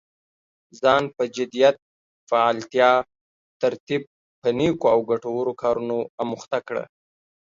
ځان 0.81 1.03
په 1.15 1.23
جديت، 1.35 1.77
فعاليتا، 2.29 2.91
ترتيب 3.61 4.01
په 4.41 4.49
نيکو 4.57 4.87
او 4.93 4.99
ګټورو 5.11 5.51
کارونو 5.63 5.97
اموخته 6.21 6.59
کړه. 6.67 6.83